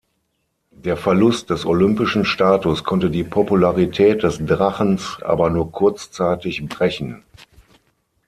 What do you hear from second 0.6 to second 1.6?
Der Verlust